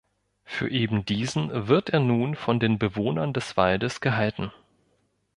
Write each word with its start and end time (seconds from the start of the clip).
Für 0.45 0.67
eben 0.67 1.05
diesen 1.05 1.67
wird 1.67 1.91
er 1.91 1.99
nun 1.99 2.33
von 2.35 2.59
den 2.59 2.79
Bewohnern 2.79 3.33
des 3.33 3.55
Waldes 3.55 4.01
gehalten. 4.01 4.51